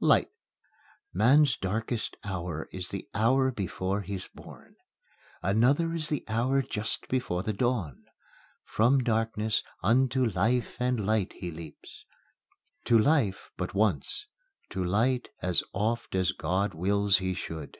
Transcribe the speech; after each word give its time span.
LIGHT 0.00 0.28
Man's 1.12 1.56
darkest 1.56 2.16
hour 2.24 2.68
is 2.72 2.88
the 2.88 3.08
hour 3.14 3.52
before 3.52 4.00
he's 4.02 4.26
born, 4.26 4.74
Another 5.40 5.92
is 5.94 6.08
the 6.08 6.24
hour 6.26 6.62
just 6.62 7.06
before 7.06 7.44
the 7.44 7.52
Dawn; 7.52 8.02
From 8.64 9.04
Darkness 9.04 9.62
unto 9.84 10.24
Life 10.26 10.76
and 10.80 11.06
Light 11.06 11.32
he 11.34 11.52
leaps, 11.52 12.06
To 12.86 12.98
Life 12.98 13.52
but 13.56 13.72
once, 13.72 14.26
to 14.70 14.84
Light 14.84 15.28
as 15.40 15.62
oft 15.72 16.16
as 16.16 16.32
God 16.32 16.74
wills 16.74 17.18
he 17.18 17.32
should. 17.32 17.76